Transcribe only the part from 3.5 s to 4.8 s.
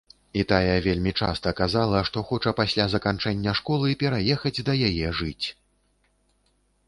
школы пераехаць да